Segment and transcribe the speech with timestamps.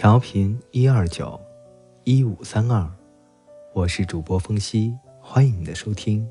[0.00, 1.38] 调频一二九
[2.04, 2.90] 一五三二，
[3.74, 6.26] 我是主播风夕，欢迎你的收听。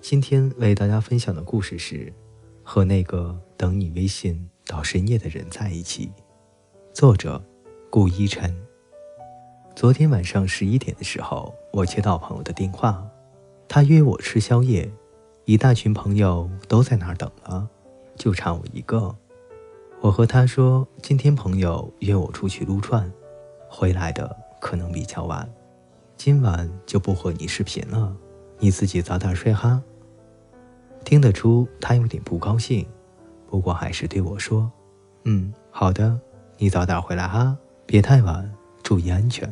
[0.00, 2.10] 今天为大家分享的故事是
[2.62, 6.10] 和那个等你微信到深夜的人在一起。
[6.94, 7.44] 作者
[7.90, 8.56] 顾一晨。
[9.76, 13.06] 昨天晚上十一点的时候，我接到朋友的电话，
[13.68, 14.90] 他约我吃宵夜，
[15.44, 17.68] 一大群朋友都在那儿等了，
[18.16, 19.14] 就差我一个。
[20.02, 23.08] 我和他说，今天朋友约我出去撸串，
[23.68, 25.48] 回来的可能比较晚，
[26.16, 28.12] 今晚就不和你视频了，
[28.58, 29.80] 你自己早点睡哈。
[31.04, 32.84] 听得出他有点不高兴，
[33.46, 34.68] 不过还是对我说
[35.22, 36.18] ：“嗯，好的，
[36.58, 39.48] 你早点回来哈，别太晚，注意安全。”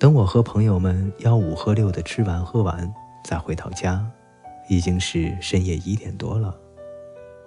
[0.00, 2.90] 等我和朋友们吆五喝六的吃完喝完，
[3.22, 4.10] 再回到家，
[4.70, 6.58] 已经是深夜一点多了。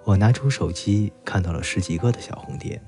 [0.04, 2.82] 我拿出手机，看到了十几个的小红点，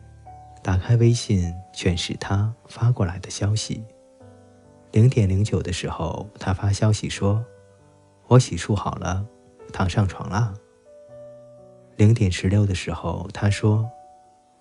[0.63, 3.85] 打开微信，全是他发过来的消息。
[4.93, 7.45] 零点零九的时候，他发消息说
[8.29, 9.25] ：“我洗漱好了，
[9.73, 10.55] 躺上床啦。”
[11.97, 13.89] 零点十六的时候，他说：“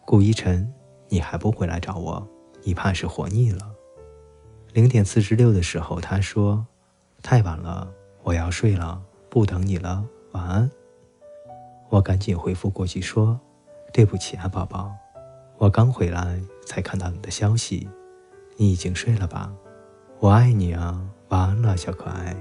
[0.05, 0.71] 顾一晨，
[1.07, 2.27] 你还不回来找我？
[2.63, 3.71] 你怕是活腻了。”
[4.73, 6.65] 零点四十六的时候，他说
[7.23, 7.89] ：“太晚了，
[8.23, 10.69] 我要睡了，不等你了，晚安。”
[11.91, 13.37] 我赶紧回复过去说
[13.91, 14.93] ：“对不起啊，宝宝，
[15.57, 17.85] 我刚回来才看到你的消息，
[18.55, 19.51] 你已经睡了吧？
[20.21, 22.33] 我爱你啊，晚安了，小可爱。”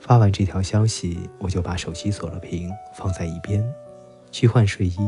[0.00, 3.64] 发完这条消息，我就把手机锁了屏，放在一边，
[4.32, 4.98] 去换睡衣。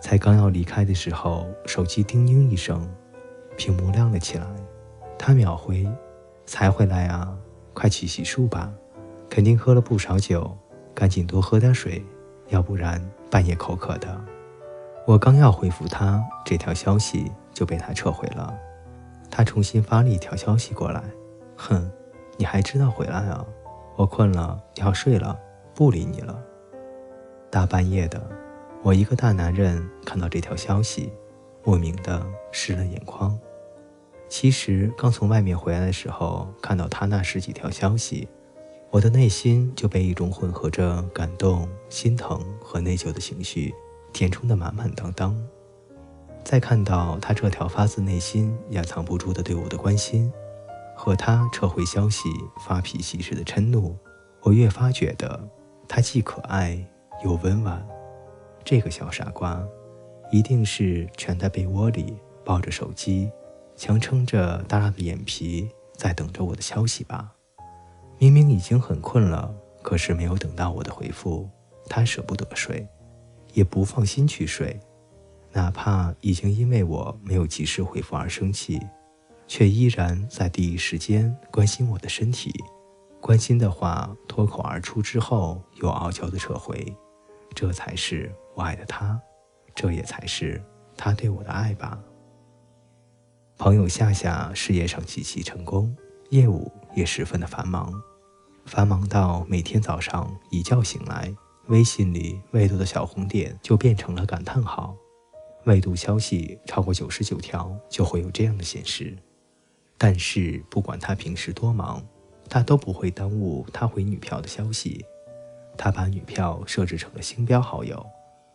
[0.00, 2.88] 才刚要离开的时候，手机叮咛一声，
[3.58, 4.46] 屏幕亮了起来。
[5.18, 5.86] 他秒回
[6.46, 7.36] ：“才回来啊，
[7.74, 8.72] 快去洗漱吧，
[9.28, 10.56] 肯定喝了不少酒，
[10.94, 12.02] 赶紧多喝点水。”
[12.50, 14.20] 要不然半夜口渴的，
[15.06, 18.52] 我刚要回复他这条消息就被他撤回了。
[19.30, 21.02] 他重新发了一条消息过来，
[21.56, 21.90] 哼，
[22.36, 23.46] 你还知道回来啊？
[23.96, 25.38] 我困了，要睡了，
[25.74, 26.36] 不理你了。
[27.50, 28.20] 大半夜的，
[28.82, 31.12] 我一个大男人看到这条消息，
[31.62, 33.38] 莫名的湿了眼眶。
[34.28, 38.28] 其实刚从外面回来的时候，看到他那十几条消息。
[38.92, 43.72] 我的内心就被一种混合着感动、心疼和内疚的情绪
[44.12, 45.36] 填充得满满当当。
[46.42, 50.32] 再看到他这条发自内心、掩藏不住的对我的关心，
[50.96, 52.28] 和他撤回消息、
[52.66, 53.96] 发脾气时的嗔怒，
[54.42, 55.48] 我越发觉得
[55.86, 56.84] 他既可爱
[57.24, 57.86] 又温婉。
[58.64, 59.62] 这个小傻瓜，
[60.32, 63.30] 一定是蜷在被窝里抱着手机，
[63.76, 67.34] 强撑着耷拉的眼皮，在等着我的消息吧。
[68.20, 69.50] 明明已经很困了，
[69.82, 71.48] 可是没有等到我的回复，
[71.86, 72.86] 他舍不得睡，
[73.54, 74.78] 也不放心去睡，
[75.52, 78.78] 哪怕已经因为我没有及时回复而生气，
[79.48, 82.52] 却依然在第一时间关心我的身体，
[83.22, 86.94] 关心的话脱口而出之后又傲娇的撤回，
[87.54, 89.18] 这才是我爱的他，
[89.74, 90.62] 这也才是
[90.94, 91.98] 他对我的爱吧。
[93.56, 95.96] 朋友夏夏事业上极其成功，
[96.28, 97.90] 业务也十分的繁忙。
[98.64, 101.34] 繁忙到每天早上一觉醒来，
[101.66, 104.94] 微信里未读的小红点就变成了感叹号。
[105.64, 109.16] 未读消息超过九十九条，就会有这样的显示。
[109.98, 112.02] 但是不管他平时多忙，
[112.48, 115.04] 他都不会耽误他回女票的消息。
[115.76, 118.04] 他把女票设置成了星标好友，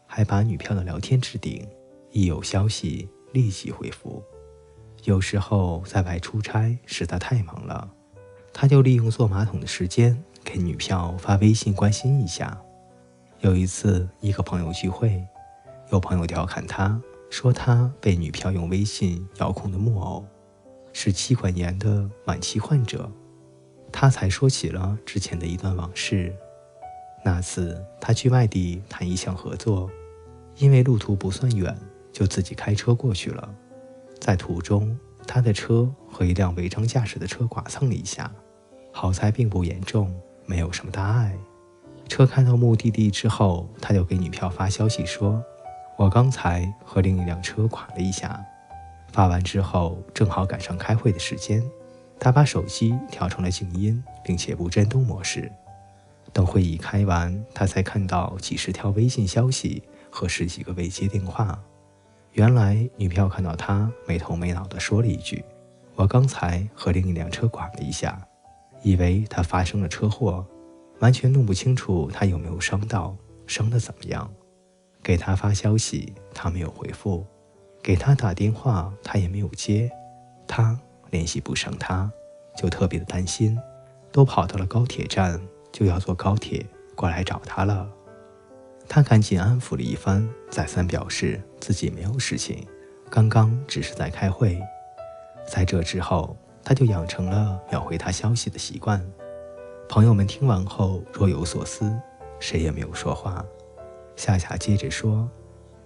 [0.08, 1.68] 还把女票的聊天置顶，
[2.12, 4.24] 一有消息立即回复。
[5.04, 7.92] 有时候在外出差，实在太忙了。
[8.58, 12.58] 他就利用坐马桶的时间给女票发微信关心一下。
[13.42, 15.22] 有一次，一个朋友聚会，
[15.92, 16.98] 有朋友调侃他，
[17.30, 20.26] 说他被女票用微信遥控的木偶，
[20.94, 23.12] 是妻管严的晚期患者。
[23.92, 26.34] 他才说起了之前的一段往事。
[27.26, 29.92] 那次他去外地谈一项合作，
[30.56, 31.78] 因为路途不算远，
[32.14, 33.54] 就自己开车过去了。
[34.18, 34.98] 在途中，
[35.28, 38.34] 他的车和一辆违章驾驶的车剐蹭了一下。
[38.98, 40.10] 好在并不严重，
[40.46, 41.38] 没有什么大碍。
[42.08, 45.44] 车开到目的地之后，他就给女票发消息说
[46.00, 48.42] ：“我刚才和另一辆车剐了一下。”
[49.12, 51.62] 发完之后，正好赶上开会的时间，
[52.18, 55.52] 他把手机调成了静音，并且不震动模式。
[56.32, 61.60] 等会议开完，他才看到几十条微信消息和十几个未接电话。
[62.32, 65.44] 原来女票看到他没头没脑地说了一句
[65.96, 68.18] ：“我刚才和另一辆车剐了一下。”
[68.86, 70.46] 以为他发生了车祸，
[71.00, 73.18] 完全弄不清楚他有没有伤到，
[73.48, 74.32] 伤得怎么样。
[75.02, 77.26] 给他发消息，他没有回复，
[77.82, 79.92] 给他打电话，他也没有接，
[80.48, 80.80] 他
[81.10, 82.12] 联系不上他，
[82.56, 83.60] 就特别的担心，
[84.12, 85.42] 都跑到了高铁站，
[85.72, 86.64] 就要坐高铁
[86.96, 87.90] 过来找他了。
[88.88, 92.64] 他赶紧安抚了一番，再三表示自己没有事情，
[93.10, 94.62] 刚刚只是在开会。
[95.48, 99.00] 在这之后，他就养成了秒回他消息的习惯。
[99.88, 101.96] 朋友们听完后若有所思，
[102.40, 103.46] 谁也没有说话。
[104.16, 105.30] 夏夏接着说：“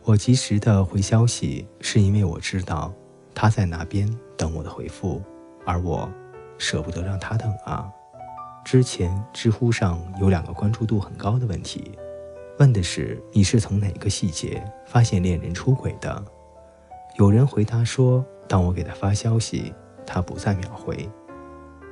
[0.05, 2.93] 我及时的回消息，是因为我知道
[3.35, 5.21] 他在那边等我的回复，
[5.65, 6.09] 而我
[6.57, 7.91] 舍不得让他等啊。”
[8.63, 11.91] 之前知乎上有两个关注度很高的问题。
[12.59, 16.23] 问的是你是从哪个细节发现恋人出轨的？
[17.17, 19.73] 有人回答说，当我给他发消息，
[20.11, 21.07] 他不再秒回，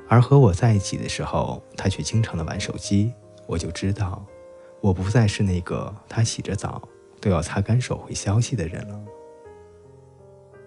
[0.10, 3.14] 而和我在一起的时候，他却经常的玩手机，
[3.46, 4.26] 我就知道，
[4.82, 6.82] 我不再是那个他洗着澡
[7.22, 9.00] 都要擦干手回消息的人了。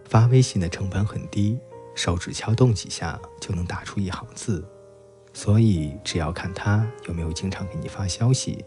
[0.05, 1.59] 发微信的成本很低，
[1.97, 4.65] 手指敲动几下就能打出一行字，
[5.33, 8.65] 所以只要看他有没有经常给你发消息。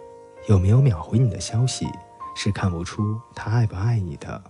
[0.49, 1.87] 有没有秒回你的消息，
[2.35, 4.43] 是看不出他爱不爱你的。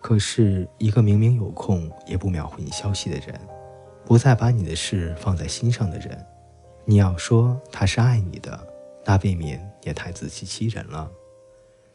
[0.00, 3.40] 可是，一个明明有空也不秒回你消息的人，
[4.12, 6.22] 不再把你的事放在心上的人，
[6.84, 8.68] 你要说他是爱你的，
[9.06, 11.10] 那未免也太自欺欺人了。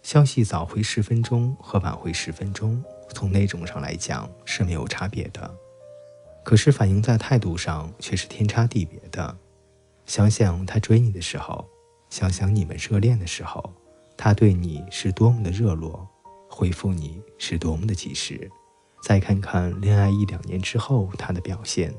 [0.01, 2.83] 消息早回十分钟和晚回十分钟，
[3.13, 5.55] 从那种上来讲是没有差别的，
[6.43, 9.37] 可是反映在态度上却是天差地别的。
[10.07, 11.63] 想想他追你的时候。
[12.09, 13.71] 想想你们热恋的时候，
[14.17, 16.07] 他对你是多么的热络，
[16.49, 18.49] 回复你是多么的及时。
[19.03, 21.93] 再看看恋爱一两年之后他的表现，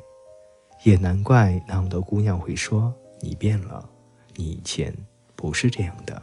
[0.84, 3.88] 也难怪那么多姑娘会说你变了，
[4.36, 4.94] 你以前
[5.34, 6.20] 不是这样的。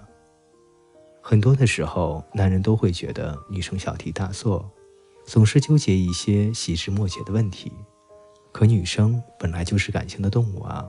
[1.21, 4.69] 很多的时候，男人都会觉得女生小题大做，
[5.25, 7.71] 总是纠结一些细枝末节的问题。
[8.51, 10.87] 可女生本来就是感性的动物啊。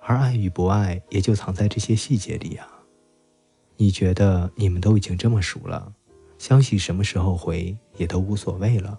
[0.00, 2.66] 而爱与不爱，也就藏在这些细节里啊。
[3.76, 5.92] 你觉得你们都已经这么熟了，
[6.38, 8.98] 消息什么时候回也都无所谓了，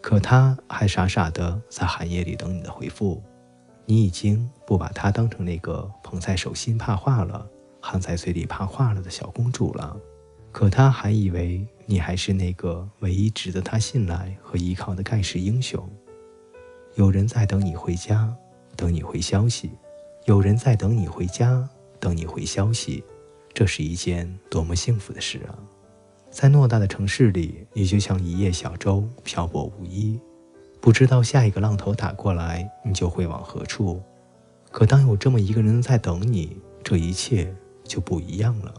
[0.00, 3.22] 可他还傻傻的在寒夜里等你的回复。
[3.86, 7.46] 你已经不把她当成那个捧在手心怕化了、
[7.80, 9.96] 含在嘴里怕化了的小公主了，
[10.52, 15.88] 可她还以为你还是那个唯一值得她信赖和依靠的盖世英雄。
[16.94, 18.34] 有人在等你回家，
[18.76, 19.70] 等你回消息。
[20.26, 21.68] 有人在等你回家，
[21.98, 23.02] 等你回消息，
[23.54, 25.58] 这是一件多么幸福的事啊！
[26.30, 30.20] 在偌大的城市里，你就像一叶小舟，漂泊无依，
[30.80, 34.00] 不知道下一个浪头打过来，你就会往何处。
[34.70, 37.54] 可当有这么一个人在等你，这一切
[37.84, 38.72] 就不一样了。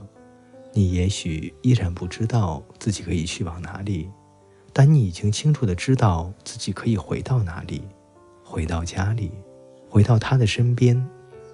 [0.73, 4.09] 你也许依然不知道自己可以去往哪里，
[4.73, 7.83] 但你已经清楚的知道自己可以回到哪里，
[8.43, 9.31] 回到家里，
[9.89, 11.05] 回到他的身边。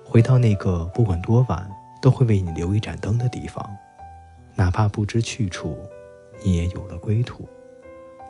[0.06, 1.70] 回到那个不管多晚
[2.02, 3.70] 都会为你留一盏灯的地方，
[4.56, 5.78] 哪怕不知去处，
[6.42, 7.44] 你也有了归途；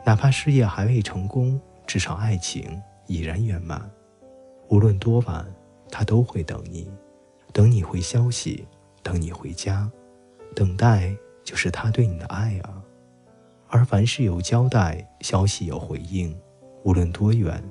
[0.04, 3.90] 哪怕事业还未成功，至少爱情已然圆满。
[4.68, 5.44] 无论多晚，
[5.90, 6.86] 他都会等你，
[7.50, 8.68] 等你回消息，
[9.02, 9.90] 等你回家。
[10.54, 12.82] 等待就是他对你的爱啊！
[13.68, 16.38] 而凡事有交代，消息有回应，
[16.84, 17.62] 无论多远，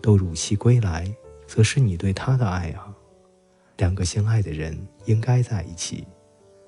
[0.00, 1.12] 都如期归来，
[1.48, 2.94] 则是你对他的爱啊！
[3.78, 6.06] 两个相爱的人应该在一起。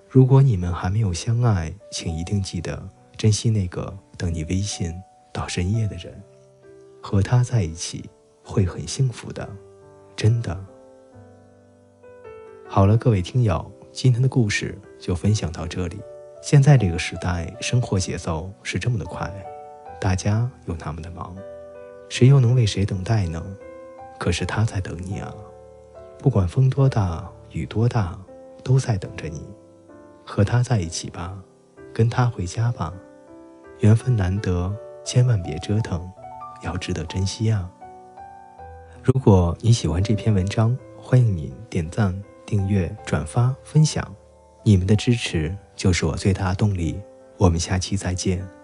[0.09, 4.93] 如果你们还没有相爱，请一定记得珍惜那个等你微信
[5.33, 6.21] 到深夜的人，
[7.09, 8.11] 和他在一起
[8.43, 9.49] 会很幸福的，
[10.17, 10.59] 真的。
[12.69, 16.01] 好了，各位听友，今天的故事就分享到这里。
[16.43, 19.33] 现在这个时代，生活节奏是这么的快，
[20.01, 21.33] 大家又那么的忙，
[22.09, 23.41] 谁又能为谁等待呢？
[24.19, 25.33] 可是他在等你啊。
[26.19, 28.19] 不管风多大，雨多大，
[28.65, 29.47] 都在等着你。
[30.25, 31.41] 和他在一起吧，
[31.95, 32.93] 跟他回家吧。
[33.79, 36.11] 缘分难得，千万别折腾，
[36.63, 37.71] 要值得珍惜啊！
[39.03, 44.05] 如果你喜欢这篇文章，欢迎你点赞、订阅、转发、分享。
[44.65, 47.01] 你们的支持就是我最大的动力。
[47.37, 48.56] 我们下期再见。